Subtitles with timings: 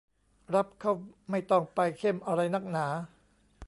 [0.55, 0.93] รับเข้า
[1.29, 2.87] ไม่ต้องไปเข้มอะไรนักหนา